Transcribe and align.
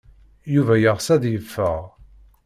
Yuba 0.53 0.75
yeɣs 0.77 1.07
ad 1.15 1.23
yeffeɣ. 1.27 1.81